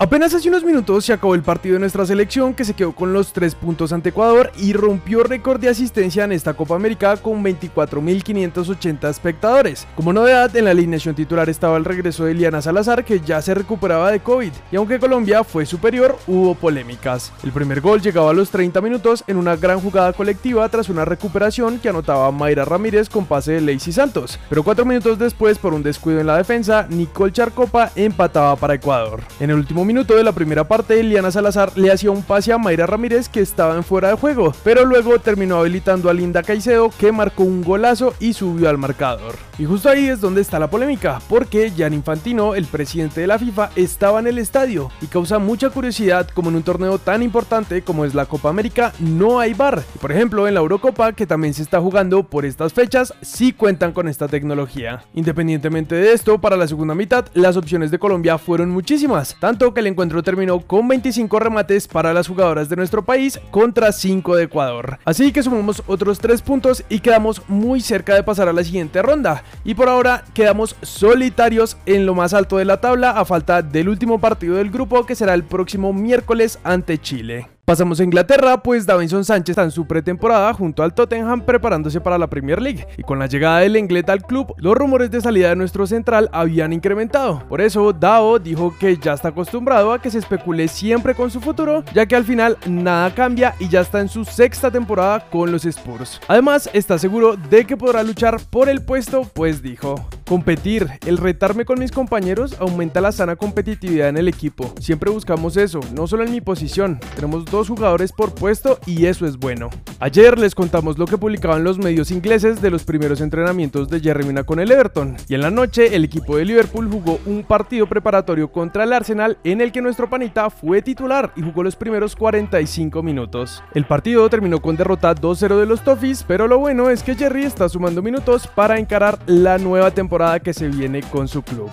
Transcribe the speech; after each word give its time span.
Apenas 0.00 0.34
hace 0.34 0.48
unos 0.48 0.64
minutos 0.64 1.04
se 1.04 1.12
acabó 1.12 1.36
el 1.36 1.44
partido 1.44 1.74
de 1.74 1.78
nuestra 1.78 2.04
selección 2.04 2.52
que 2.52 2.64
se 2.64 2.74
quedó 2.74 2.96
con 2.96 3.12
los 3.12 3.32
3 3.32 3.54
puntos 3.54 3.92
ante 3.92 4.08
Ecuador 4.08 4.50
y 4.58 4.72
rompió 4.72 5.22
récord 5.22 5.60
de 5.60 5.68
asistencia 5.68 6.24
en 6.24 6.32
esta 6.32 6.54
Copa 6.54 6.74
América 6.74 7.16
con 7.16 7.44
24.580 7.44 9.08
espectadores. 9.08 9.86
Como 9.94 10.12
novedad, 10.12 10.56
en 10.56 10.64
la 10.64 10.72
alineación 10.72 11.14
titular 11.14 11.48
estaba 11.48 11.76
el 11.76 11.84
regreso 11.84 12.24
de 12.24 12.32
Eliana 12.32 12.60
Salazar 12.60 13.04
que 13.04 13.20
ya 13.20 13.40
se 13.40 13.54
recuperaba 13.54 14.10
de 14.10 14.18
COVID 14.18 14.50
y 14.72 14.74
aunque 14.74 14.98
Colombia 14.98 15.44
fue 15.44 15.64
superior, 15.64 16.18
hubo 16.26 16.56
polémicas. 16.56 17.32
El 17.44 17.52
primer 17.52 17.80
gol 17.80 18.02
llegaba 18.02 18.30
a 18.30 18.34
los 18.34 18.50
30 18.50 18.80
minutos 18.80 19.22
en 19.28 19.36
una 19.36 19.54
gran 19.54 19.78
jugada 19.78 20.12
colectiva 20.12 20.68
tras 20.70 20.88
una 20.88 21.04
recuperación 21.04 21.78
que 21.78 21.90
anotaba 21.90 22.32
Mayra 22.32 22.64
Ramírez 22.64 23.08
con 23.08 23.26
pase 23.26 23.52
de 23.52 23.60
Lacey 23.60 23.92
Santos, 23.92 24.40
pero 24.48 24.64
cuatro 24.64 24.84
minutos 24.84 25.20
después 25.20 25.56
por 25.58 25.72
un 25.72 25.84
descuido 25.84 26.18
en 26.18 26.26
la 26.26 26.36
defensa, 26.36 26.88
Nicole 26.90 27.32
Charcopa 27.32 27.92
empataba 27.94 28.56
para 28.56 28.74
Ecuador. 28.74 29.22
En 29.38 29.50
el 29.50 29.56
último 29.56 29.83
minuto 29.86 30.16
de 30.16 30.24
la 30.24 30.32
primera 30.32 30.64
parte, 30.66 31.02
Liana 31.02 31.30
Salazar 31.30 31.76
le 31.76 31.90
hacía 31.90 32.10
un 32.10 32.22
pase 32.22 32.52
a 32.52 32.58
Mayra 32.58 32.86
Ramírez 32.86 33.28
que 33.28 33.40
estaba 33.40 33.76
en 33.76 33.84
fuera 33.84 34.08
de 34.08 34.16
juego, 34.16 34.54
pero 34.64 34.84
luego 34.84 35.18
terminó 35.18 35.58
habilitando 35.58 36.10
a 36.10 36.14
Linda 36.14 36.42
Caicedo 36.42 36.90
que 36.98 37.12
marcó 37.12 37.44
un 37.44 37.62
golazo 37.62 38.14
y 38.20 38.32
subió 38.32 38.68
al 38.68 38.78
marcador. 38.78 39.34
Y 39.58 39.64
justo 39.64 39.88
ahí 39.88 40.08
es 40.08 40.20
donde 40.20 40.40
está 40.40 40.58
la 40.58 40.70
polémica, 40.70 41.20
porque 41.28 41.72
Jan 41.76 41.94
Infantino, 41.94 42.54
el 42.54 42.66
presidente 42.66 43.20
de 43.20 43.26
la 43.26 43.38
FIFA, 43.38 43.70
estaba 43.76 44.18
en 44.18 44.26
el 44.26 44.38
estadio 44.38 44.90
y 45.00 45.06
causa 45.06 45.38
mucha 45.38 45.70
curiosidad 45.70 46.28
como 46.28 46.50
en 46.50 46.56
un 46.56 46.62
torneo 46.62 46.98
tan 46.98 47.22
importante 47.22 47.82
como 47.82 48.04
es 48.04 48.14
la 48.14 48.26
Copa 48.26 48.48
América 48.48 48.92
no 48.98 49.40
hay 49.40 49.54
bar. 49.54 49.82
Por 50.00 50.12
ejemplo, 50.12 50.48
en 50.48 50.54
la 50.54 50.60
Eurocopa, 50.60 51.12
que 51.12 51.26
también 51.26 51.54
se 51.54 51.62
está 51.62 51.80
jugando 51.80 52.22
por 52.24 52.44
estas 52.44 52.72
fechas, 52.72 53.14
sí 53.20 53.52
cuentan 53.52 53.92
con 53.92 54.08
esta 54.08 54.28
tecnología. 54.28 55.04
Independientemente 55.14 55.94
de 55.94 56.12
esto, 56.12 56.40
para 56.40 56.56
la 56.56 56.66
segunda 56.66 56.94
mitad, 56.94 57.26
las 57.34 57.56
opciones 57.56 57.90
de 57.90 57.98
Colombia 57.98 58.38
fueron 58.38 58.70
muchísimas, 58.70 59.36
tanto 59.38 59.73
que 59.74 59.80
el 59.80 59.88
encuentro 59.88 60.22
terminó 60.22 60.60
con 60.60 60.88
25 60.88 61.38
remates 61.38 61.88
para 61.88 62.14
las 62.14 62.28
jugadoras 62.28 62.68
de 62.68 62.76
nuestro 62.76 63.04
país 63.04 63.38
contra 63.50 63.92
5 63.92 64.36
de 64.36 64.44
Ecuador. 64.44 64.98
Así 65.04 65.32
que 65.32 65.42
sumamos 65.42 65.82
otros 65.86 66.18
3 66.20 66.40
puntos 66.42 66.84
y 66.88 67.00
quedamos 67.00 67.42
muy 67.48 67.80
cerca 67.80 68.14
de 68.14 68.22
pasar 68.22 68.48
a 68.48 68.52
la 68.52 68.64
siguiente 68.64 69.02
ronda. 69.02 69.44
Y 69.64 69.74
por 69.74 69.88
ahora 69.88 70.24
quedamos 70.32 70.76
solitarios 70.82 71.76
en 71.84 72.06
lo 72.06 72.14
más 72.14 72.32
alto 72.32 72.56
de 72.56 72.64
la 72.64 72.80
tabla 72.80 73.10
a 73.10 73.24
falta 73.24 73.60
del 73.60 73.88
último 73.88 74.20
partido 74.20 74.56
del 74.56 74.70
grupo 74.70 75.04
que 75.04 75.16
será 75.16 75.34
el 75.34 75.44
próximo 75.44 75.92
miércoles 75.92 76.58
ante 76.64 76.98
Chile. 76.98 77.53
Pasamos 77.64 77.98
a 77.98 78.04
Inglaterra, 78.04 78.62
pues 78.62 78.84
Davinson 78.84 79.24
Sánchez 79.24 79.54
está 79.54 79.62
en 79.62 79.70
su 79.70 79.86
pretemporada 79.86 80.52
junto 80.52 80.82
al 80.82 80.92
Tottenham 80.92 81.40
preparándose 81.40 81.98
para 81.98 82.18
la 82.18 82.26
Premier 82.26 82.60
League. 82.60 82.86
Y 82.98 83.02
con 83.02 83.18
la 83.18 83.26
llegada 83.26 83.60
del 83.60 83.76
Englet 83.76 84.10
al 84.10 84.22
club, 84.22 84.52
los 84.58 84.76
rumores 84.76 85.10
de 85.10 85.22
salida 85.22 85.48
de 85.48 85.56
nuestro 85.56 85.86
central 85.86 86.28
habían 86.30 86.74
incrementado. 86.74 87.42
Por 87.48 87.62
eso, 87.62 87.94
Dao 87.94 88.38
dijo 88.38 88.74
que 88.78 88.98
ya 88.98 89.14
está 89.14 89.28
acostumbrado 89.28 89.94
a 89.94 89.98
que 89.98 90.10
se 90.10 90.18
especule 90.18 90.68
siempre 90.68 91.14
con 91.14 91.30
su 91.30 91.40
futuro, 91.40 91.82
ya 91.94 92.04
que 92.04 92.16
al 92.16 92.24
final 92.24 92.58
nada 92.66 93.14
cambia 93.14 93.54
y 93.58 93.70
ya 93.70 93.80
está 93.80 94.00
en 94.00 94.10
su 94.10 94.26
sexta 94.26 94.70
temporada 94.70 95.24
con 95.30 95.50
los 95.50 95.64
Spurs. 95.64 96.20
Además, 96.28 96.68
está 96.74 96.98
seguro 96.98 97.34
de 97.34 97.64
que 97.64 97.78
podrá 97.78 98.02
luchar 98.02 98.38
por 98.50 98.68
el 98.68 98.82
puesto, 98.82 99.22
pues 99.32 99.62
dijo. 99.62 100.06
Competir, 100.26 100.88
el 101.06 101.18
retarme 101.18 101.66
con 101.66 101.78
mis 101.78 101.92
compañeros 101.92 102.56
aumenta 102.58 103.02
la 103.02 103.12
sana 103.12 103.36
competitividad 103.36 104.08
en 104.08 104.16
el 104.16 104.26
equipo. 104.26 104.72
Siempre 104.80 105.10
buscamos 105.10 105.58
eso, 105.58 105.80
no 105.94 106.06
solo 106.06 106.24
en 106.24 106.30
mi 106.30 106.40
posición. 106.40 106.98
Tenemos 107.14 107.44
dos 107.44 107.68
jugadores 107.68 108.10
por 108.10 108.34
puesto 108.34 108.78
y 108.86 109.04
eso 109.04 109.26
es 109.26 109.36
bueno. 109.36 109.68
Ayer 110.00 110.38
les 110.38 110.54
contamos 110.54 110.96
lo 110.96 111.04
que 111.04 111.18
publicaban 111.18 111.62
los 111.62 111.76
medios 111.76 112.10
ingleses 112.10 112.62
de 112.62 112.70
los 112.70 112.84
primeros 112.84 113.20
entrenamientos 113.20 113.90
de 113.90 114.00
Jerry 114.00 114.24
Mina 114.24 114.44
con 114.44 114.60
el 114.60 114.72
Everton. 114.72 115.14
Y 115.28 115.34
en 115.34 115.42
la 115.42 115.50
noche 115.50 115.94
el 115.94 116.04
equipo 116.04 116.38
de 116.38 116.46
Liverpool 116.46 116.90
jugó 116.90 117.20
un 117.26 117.44
partido 117.44 117.86
preparatorio 117.86 118.50
contra 118.50 118.84
el 118.84 118.94
Arsenal 118.94 119.36
en 119.44 119.60
el 119.60 119.72
que 119.72 119.82
nuestro 119.82 120.08
panita 120.08 120.48
fue 120.48 120.80
titular 120.80 121.32
y 121.36 121.42
jugó 121.42 121.62
los 121.62 121.76
primeros 121.76 122.16
45 122.16 123.02
minutos. 123.02 123.62
El 123.74 123.84
partido 123.84 124.30
terminó 124.30 124.62
con 124.62 124.76
derrota 124.76 125.14
2-0 125.14 125.60
de 125.60 125.66
los 125.66 125.84
Toffees, 125.84 126.24
pero 126.26 126.48
lo 126.48 126.58
bueno 126.58 126.88
es 126.88 127.02
que 127.02 127.14
Jerry 127.14 127.44
está 127.44 127.68
sumando 127.68 128.00
minutos 128.00 128.46
para 128.46 128.78
encarar 128.78 129.18
la 129.26 129.58
nueva 129.58 129.90
temporada 129.90 130.13
que 130.42 130.54
se 130.54 130.68
viene 130.68 131.02
con 131.02 131.26
su 131.26 131.42
club. 131.42 131.70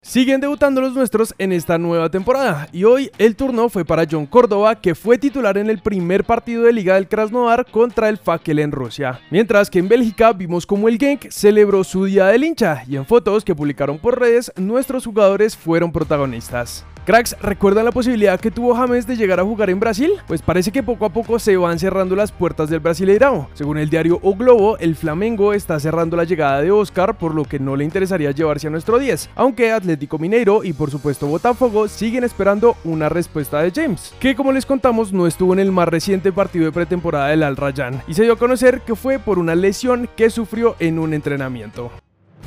Siguen 0.00 0.40
debutando 0.40 0.80
los 0.80 0.94
nuestros 0.94 1.34
en 1.36 1.52
esta 1.52 1.76
nueva 1.76 2.08
temporada 2.08 2.68
y 2.72 2.84
hoy 2.84 3.10
el 3.18 3.36
turno 3.36 3.68
fue 3.68 3.84
para 3.84 4.06
John 4.10 4.24
Córdoba 4.24 4.76
que 4.76 4.94
fue 4.94 5.18
titular 5.18 5.58
en 5.58 5.68
el 5.68 5.80
primer 5.80 6.24
partido 6.24 6.62
de 6.62 6.72
Liga 6.72 6.94
del 6.94 7.08
Krasnodar 7.08 7.66
contra 7.70 8.08
el 8.08 8.16
Fakel 8.16 8.60
en 8.60 8.72
Rusia. 8.72 9.20
Mientras 9.30 9.68
que 9.68 9.80
en 9.80 9.88
Bélgica 9.88 10.32
vimos 10.32 10.64
como 10.64 10.88
el 10.88 10.96
Genk 10.96 11.28
celebró 11.28 11.84
su 11.84 12.06
día 12.06 12.26
del 12.28 12.44
hincha 12.44 12.84
y 12.88 12.96
en 12.96 13.04
fotos 13.04 13.44
que 13.44 13.54
publicaron 13.54 13.98
por 13.98 14.18
redes 14.18 14.50
nuestros 14.56 15.04
jugadores 15.04 15.54
fueron 15.54 15.92
protagonistas. 15.92 16.86
Cracks, 17.06 17.36
¿recuerdan 17.40 17.84
la 17.84 17.92
posibilidad 17.92 18.40
que 18.40 18.50
tuvo 18.50 18.74
James 18.74 19.06
de 19.06 19.16
llegar 19.16 19.38
a 19.38 19.44
jugar 19.44 19.70
en 19.70 19.78
Brasil? 19.78 20.10
Pues 20.26 20.42
parece 20.42 20.72
que 20.72 20.82
poco 20.82 21.04
a 21.04 21.10
poco 21.10 21.38
se 21.38 21.56
van 21.56 21.78
cerrando 21.78 22.16
las 22.16 22.32
puertas 22.32 22.68
del 22.68 22.82
Brasileirão. 22.82 23.46
Según 23.54 23.78
el 23.78 23.88
diario 23.88 24.18
O 24.22 24.34
Globo, 24.34 24.76
el 24.78 24.96
Flamengo 24.96 25.52
está 25.52 25.78
cerrando 25.78 26.16
la 26.16 26.24
llegada 26.24 26.60
de 26.62 26.72
Oscar, 26.72 27.16
por 27.16 27.32
lo 27.32 27.44
que 27.44 27.60
no 27.60 27.76
le 27.76 27.84
interesaría 27.84 28.32
llevarse 28.32 28.66
a 28.66 28.70
nuestro 28.70 28.98
10, 28.98 29.30
aunque 29.36 29.70
Atlético 29.70 30.18
Mineiro 30.18 30.64
y 30.64 30.72
por 30.72 30.90
supuesto 30.90 31.28
Botafogo 31.28 31.86
siguen 31.86 32.24
esperando 32.24 32.76
una 32.82 33.08
respuesta 33.08 33.60
de 33.62 33.70
James, 33.70 34.12
que 34.18 34.34
como 34.34 34.50
les 34.50 34.66
contamos 34.66 35.12
no 35.12 35.28
estuvo 35.28 35.52
en 35.52 35.60
el 35.60 35.70
más 35.70 35.86
reciente 35.86 36.32
partido 36.32 36.64
de 36.64 36.72
pretemporada 36.72 37.28
del 37.28 37.44
Al 37.44 37.56
Rayyan 37.56 38.02
y 38.08 38.14
se 38.14 38.24
dio 38.24 38.32
a 38.32 38.36
conocer 38.36 38.80
que 38.80 38.96
fue 38.96 39.20
por 39.20 39.38
una 39.38 39.54
lesión 39.54 40.08
que 40.16 40.28
sufrió 40.28 40.74
en 40.80 40.98
un 40.98 41.14
entrenamiento. 41.14 41.92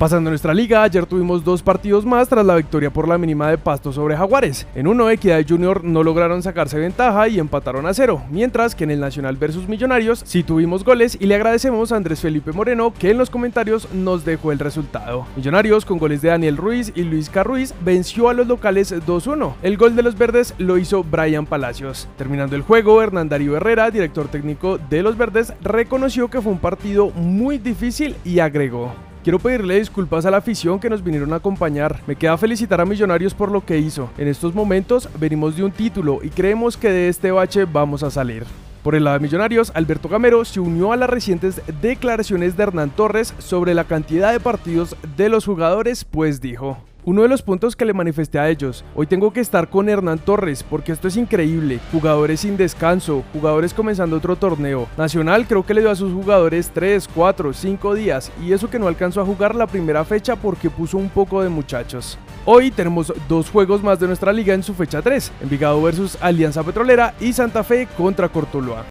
Pasando 0.00 0.28
a 0.28 0.32
nuestra 0.32 0.54
liga, 0.54 0.82
ayer 0.82 1.04
tuvimos 1.04 1.44
dos 1.44 1.62
partidos 1.62 2.06
más 2.06 2.26
tras 2.26 2.46
la 2.46 2.56
victoria 2.56 2.88
por 2.88 3.06
la 3.06 3.18
mínima 3.18 3.50
de 3.50 3.58
Pasto 3.58 3.92
sobre 3.92 4.16
Jaguares. 4.16 4.66
En 4.74 4.86
uno, 4.86 5.10
Equidad 5.10 5.44
Junior 5.46 5.84
no 5.84 6.02
lograron 6.02 6.42
sacarse 6.42 6.78
ventaja 6.78 7.28
y 7.28 7.38
empataron 7.38 7.84
a 7.84 7.92
cero, 7.92 8.22
mientras 8.30 8.74
que 8.74 8.84
en 8.84 8.92
el 8.92 9.00
Nacional 9.00 9.36
versus 9.36 9.68
Millonarios 9.68 10.22
sí 10.24 10.42
tuvimos 10.42 10.84
goles 10.84 11.18
y 11.20 11.26
le 11.26 11.34
agradecemos 11.34 11.92
a 11.92 11.96
Andrés 11.96 12.22
Felipe 12.22 12.52
Moreno 12.52 12.94
que 12.98 13.10
en 13.10 13.18
los 13.18 13.28
comentarios 13.28 13.92
nos 13.92 14.24
dejó 14.24 14.52
el 14.52 14.58
resultado. 14.58 15.26
Millonarios 15.36 15.84
con 15.84 15.98
goles 15.98 16.22
de 16.22 16.30
Daniel 16.30 16.56
Ruiz 16.56 16.92
y 16.94 17.02
Luis 17.02 17.28
Carruiz 17.28 17.74
venció 17.84 18.30
a 18.30 18.32
los 18.32 18.46
locales 18.46 18.94
2-1. 19.06 19.56
El 19.62 19.76
gol 19.76 19.96
de 19.96 20.02
los 20.02 20.16
verdes 20.16 20.54
lo 20.56 20.78
hizo 20.78 21.04
Brian 21.04 21.44
Palacios. 21.44 22.08
Terminando 22.16 22.56
el 22.56 22.62
juego, 22.62 23.02
Hernán 23.02 23.28
Darío 23.28 23.54
Herrera, 23.54 23.90
director 23.90 24.28
técnico 24.28 24.78
de 24.78 25.02
los 25.02 25.18
verdes, 25.18 25.52
reconoció 25.60 26.28
que 26.28 26.40
fue 26.40 26.52
un 26.52 26.58
partido 26.58 27.10
muy 27.10 27.58
difícil 27.58 28.16
y 28.24 28.38
agregó. 28.38 28.94
Quiero 29.22 29.38
pedirle 29.38 29.78
disculpas 29.78 30.24
a 30.24 30.30
la 30.30 30.38
afición 30.38 30.80
que 30.80 30.88
nos 30.88 31.04
vinieron 31.04 31.34
a 31.34 31.36
acompañar. 31.36 32.00
Me 32.06 32.16
queda 32.16 32.38
felicitar 32.38 32.80
a 32.80 32.86
Millonarios 32.86 33.34
por 33.34 33.50
lo 33.50 33.62
que 33.62 33.78
hizo. 33.78 34.08
En 34.16 34.28
estos 34.28 34.54
momentos 34.54 35.10
venimos 35.18 35.56
de 35.56 35.64
un 35.64 35.72
título 35.72 36.20
y 36.22 36.30
creemos 36.30 36.78
que 36.78 36.88
de 36.88 37.08
este 37.08 37.30
bache 37.30 37.66
vamos 37.66 38.02
a 38.02 38.10
salir. 38.10 38.44
Por 38.82 38.94
el 38.94 39.04
lado 39.04 39.18
de 39.18 39.22
Millonarios, 39.22 39.72
Alberto 39.74 40.08
Gamero 40.08 40.42
se 40.46 40.58
unió 40.58 40.94
a 40.94 40.96
las 40.96 41.10
recientes 41.10 41.60
declaraciones 41.82 42.56
de 42.56 42.62
Hernán 42.62 42.88
Torres 42.88 43.34
sobre 43.36 43.74
la 43.74 43.84
cantidad 43.84 44.32
de 44.32 44.40
partidos 44.40 44.96
de 45.18 45.28
los 45.28 45.44
jugadores, 45.44 46.06
pues 46.06 46.40
dijo, 46.40 46.78
uno 47.04 47.22
de 47.22 47.28
los 47.28 47.42
puntos 47.42 47.76
que 47.76 47.84
le 47.84 47.94
manifesté 47.94 48.38
a 48.38 48.48
ellos, 48.48 48.84
hoy 48.94 49.06
tengo 49.06 49.32
que 49.32 49.40
estar 49.40 49.70
con 49.70 49.88
Hernán 49.88 50.18
Torres 50.18 50.62
porque 50.62 50.92
esto 50.92 51.08
es 51.08 51.16
increíble, 51.16 51.80
jugadores 51.92 52.40
sin 52.40 52.56
descanso, 52.56 53.24
jugadores 53.32 53.72
comenzando 53.72 54.16
otro 54.16 54.36
torneo. 54.36 54.86
Nacional 54.96 55.46
creo 55.46 55.64
que 55.64 55.74
le 55.74 55.80
dio 55.80 55.90
a 55.90 55.96
sus 55.96 56.12
jugadores 56.12 56.70
3, 56.74 57.08
4, 57.14 57.52
5 57.52 57.94
días 57.94 58.30
y 58.42 58.52
eso 58.52 58.68
que 58.68 58.78
no 58.78 58.88
alcanzó 58.88 59.20
a 59.20 59.26
jugar 59.26 59.54
la 59.54 59.66
primera 59.66 60.04
fecha 60.04 60.36
porque 60.36 60.68
puso 60.68 60.98
un 60.98 61.08
poco 61.08 61.42
de 61.42 61.48
muchachos. 61.48 62.18
Hoy 62.44 62.70
tenemos 62.70 63.12
dos 63.28 63.50
juegos 63.50 63.82
más 63.82 63.98
de 64.00 64.06
nuestra 64.06 64.32
liga 64.32 64.54
en 64.54 64.62
su 64.62 64.74
fecha 64.74 65.02
3, 65.02 65.32
Envigado 65.42 65.82
versus 65.82 66.18
Alianza 66.20 66.62
Petrolera 66.62 67.14
y 67.20 67.32
Santa 67.32 67.64
Fe 67.64 67.88
contra 67.96 68.28
Cortuluá. 68.28 68.84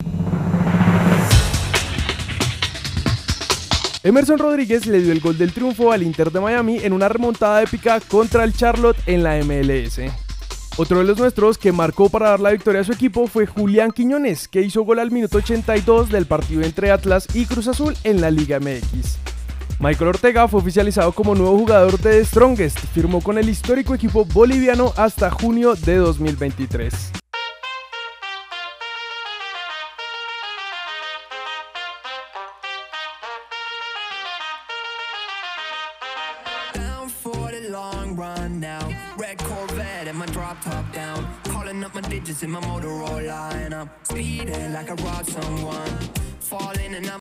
Emerson 4.01 4.37
Rodríguez 4.37 4.85
le 4.85 5.01
dio 5.01 5.11
el 5.11 5.19
gol 5.19 5.37
del 5.37 5.51
triunfo 5.51 5.91
al 5.91 6.03
Inter 6.03 6.31
de 6.31 6.39
Miami 6.39 6.77
en 6.81 6.93
una 6.93 7.09
remontada 7.09 7.61
épica 7.61 7.99
contra 7.99 8.45
el 8.45 8.53
Charlotte 8.53 8.97
en 9.05 9.23
la 9.23 9.35
MLS. 9.43 9.99
Otro 10.77 10.99
de 10.99 11.03
los 11.03 11.17
nuestros 11.17 11.57
que 11.57 11.73
marcó 11.73 12.07
para 12.07 12.29
dar 12.29 12.39
la 12.39 12.51
victoria 12.51 12.79
a 12.79 12.85
su 12.85 12.93
equipo 12.93 13.27
fue 13.27 13.45
Julián 13.45 13.91
Quiñones, 13.91 14.47
que 14.47 14.61
hizo 14.61 14.83
gol 14.83 14.99
al 14.99 15.11
minuto 15.11 15.39
82 15.39 16.09
del 16.09 16.27
partido 16.27 16.61
entre 16.61 16.91
Atlas 16.91 17.27
y 17.33 17.45
Cruz 17.45 17.67
Azul 17.67 17.93
en 18.05 18.21
la 18.21 18.31
Liga 18.31 18.61
MX. 18.61 19.17
Michael 19.81 20.09
Ortega 20.09 20.47
fue 20.47 20.61
oficializado 20.61 21.11
como 21.11 21.35
nuevo 21.35 21.57
jugador 21.57 21.99
de 21.99 22.19
The 22.19 22.25
Strongest, 22.25 22.79
firmó 22.93 23.19
con 23.19 23.37
el 23.37 23.49
histórico 23.49 23.93
equipo 23.93 24.23
boliviano 24.23 24.93
hasta 24.95 25.29
junio 25.29 25.75
de 25.75 25.97
2023. 25.97 27.18
Red 39.17 39.37
Corvette 39.39 40.07
and 40.07 40.17
my 40.17 40.25
drop 40.27 40.61
top 40.61 40.91
down. 40.93 41.27
Calling 41.45 41.83
up 41.83 41.95
my 41.95 42.01
digits 42.01 42.43
in 42.43 42.51
my 42.51 42.61
Motorola 42.61 43.53
and 43.55 43.73
I'm 43.73 43.89
speeding 44.03 44.73
like 44.73 44.89
I 44.91 44.93
robbed 45.03 45.29
someone. 45.29 45.89
Falling 46.39 46.95
and 46.95 47.05
I'm 47.07 47.17